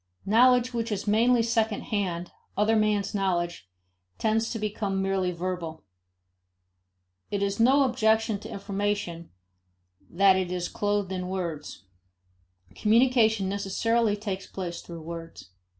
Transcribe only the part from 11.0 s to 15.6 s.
in words; communication necessarily takes place through words.